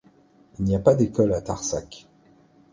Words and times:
Il 0.57 0.65
n'y 0.65 0.75
a 0.75 0.79
pas 0.79 0.95
d'école 0.95 1.31
à 1.31 1.41
Tarsac. 1.41 2.07